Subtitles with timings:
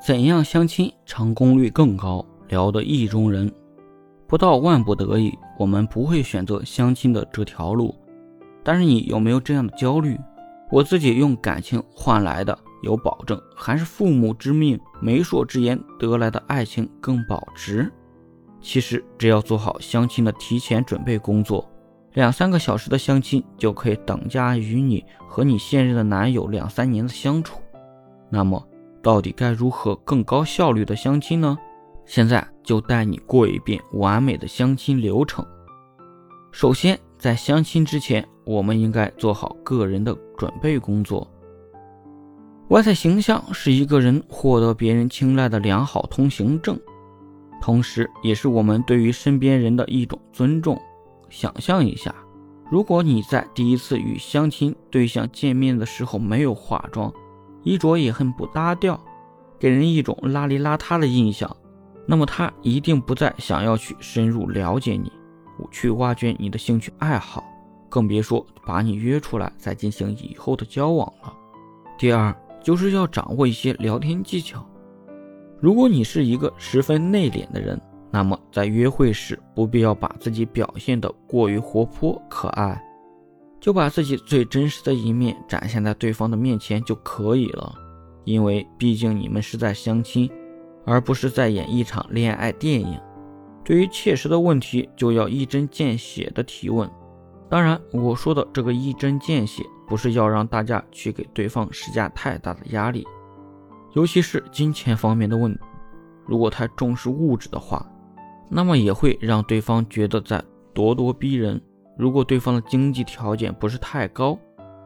[0.00, 3.52] 怎样相亲成功率更高，聊得意中人？
[4.28, 7.94] 不到万不得已，我们不会选择相亲的这条路。
[8.62, 10.16] 但是你有没有这样的焦虑？
[10.70, 17.90] 我自己用感情换来的有保证，还是父母之命、媒妁之言得来的爱情更保值？
[18.60, 21.68] 其实只要做好相亲的提前准备工作，
[22.12, 27.60] 两三个小时的相亲就可以等价于你和你现任的男友两三年的相处。
[28.30, 28.64] 那么。
[29.08, 31.56] 到底该如何更高效率的相亲呢？
[32.04, 35.42] 现在就带你过一遍完美的相亲流程。
[36.52, 41.26] 首先，在相亲之前，我们应该做好个人的准备工作。
[42.68, 46.78] 外在形象是一个人获得别人青睐的良好通行证，
[47.62, 50.78] 同时也是我们对于身边人的一种尊重。
[51.30, 52.14] 想象一下，
[52.70, 57.10] 如果你在第一次与相亲对象见面的时候没有化妆，
[57.68, 58.98] 衣着也很不搭调，
[59.58, 61.54] 给人一种邋里邋遢的印象。
[62.06, 65.12] 那么他一定不再想要去深入了解你，
[65.70, 67.44] 去挖掘你的兴趣爱好，
[67.90, 71.30] 更别说把你约出来再进行以后的交往了。
[71.98, 74.64] 第二，就是要掌握一些聊天技巧。
[75.60, 77.78] 如果你是一个十分内敛的人，
[78.10, 82.82] 那么在约会时不必要把自己表现得过于活泼可爱。
[83.60, 87.74] 就把自己最真实的一面展现在对方的面前就可以了，
[88.24, 90.30] 因为毕竟你们是在相亲，
[90.86, 92.98] 而不是在演一场恋爱电影。
[93.64, 96.88] 对于切实的问题，就要一针见血的提问。
[97.50, 103.06] 当然，我说的这个一针见血，不是要让大家去给对方施加太大的压力，
[103.94, 105.60] 尤其是金钱方面的问题。
[106.26, 107.84] 如果太重视物质的话，
[108.48, 110.42] 那么也会让对方觉得在
[110.74, 111.60] 咄咄逼人。
[111.98, 114.38] 如果对方的经济条件不是太高，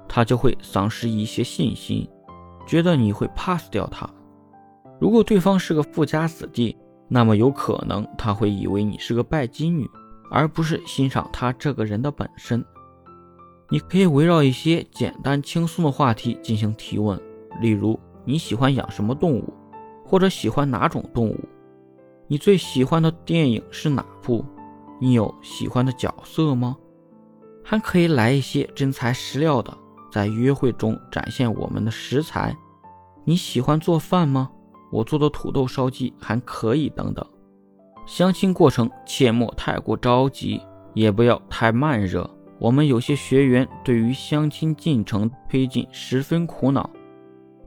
[0.08, 2.08] 他就会丧失一些信心，
[2.66, 4.08] 觉得你会 pass 掉他。
[4.98, 6.74] 如果对方是个富家子弟，
[7.08, 9.86] 那么有可能他会以为你是个拜金女，
[10.30, 12.64] 而不是欣赏他这个人的本身。
[13.68, 17.20] 你可以围绕一些简单轻松的话题进行提问，
[17.60, 19.52] 例如你喜欢养什么动物，
[20.06, 21.38] 或者喜欢哪种动物？
[22.26, 24.42] 你最喜欢的电影是哪部？
[24.98, 26.76] 你有喜欢的角色吗？
[27.72, 29.74] 还可以来一些真材实料的，
[30.10, 32.54] 在约会中展现我们的食材。
[33.24, 34.50] 你喜欢做饭吗？
[34.90, 36.90] 我做的土豆烧鸡还可以。
[36.90, 37.26] 等等，
[38.04, 40.60] 相亲过程切莫太过着急，
[40.92, 42.28] 也不要太慢热。
[42.58, 46.90] 我们有些学员对于相亲进程推进十分苦恼，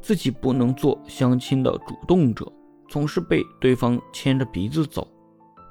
[0.02, 2.46] 自己不能做相亲的主动者，
[2.88, 5.08] 总是被对方牵着鼻子走，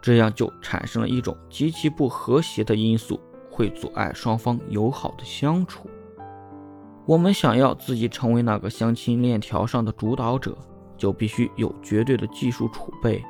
[0.02, 3.20] 这样就产生了一种极其不和谐的因素。
[3.54, 5.88] 会阻碍双方友好的相处。
[7.06, 10.58] 我们想要自己成为那个相亲链条上的主导者，
[10.96, 13.24] 就必须有绝对的技术储备。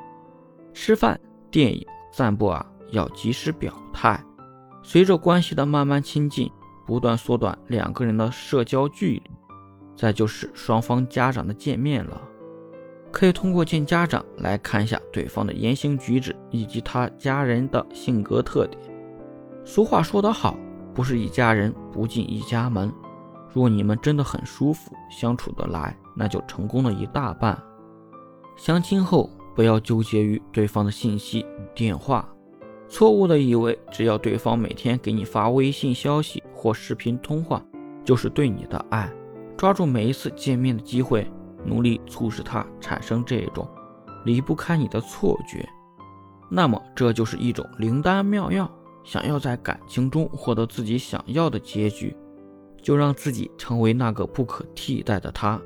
[0.73, 1.21] 吃饭、
[1.51, 4.19] 电影、散步啊，要及时表态。
[4.83, 6.51] 随着关系的慢慢亲近，
[6.87, 9.23] 不断缩短两个人的社交距离。
[9.97, 12.21] 再就是双方家长的见面了，
[13.13, 18.94] 可以通过见家长来看一下对方的言行举止以及他家人的性格特点。
[19.65, 20.57] 俗话说得好，
[20.95, 22.93] 不是一家人不进一家门。
[23.53, 27.61] 若你们真的很舒服，相处得来，那就成功了一大半。
[28.57, 32.29] 相亲后不要纠结于对方的信息、电话，
[32.89, 37.63] 错误的以为只要对方每天给你发微信消息或视频通话，
[38.05, 39.11] 就是对你的爱。
[39.57, 41.31] 抓住每一次见面的机会，
[41.65, 43.67] 努力促使他产生这种
[44.25, 45.67] 离不开你的错觉，
[46.51, 48.69] 那么这就是一种灵丹妙药。
[49.05, 52.17] 想要在感情中获得自己想要的结局，
[52.83, 55.61] 就让自己成为那个不可替代的他。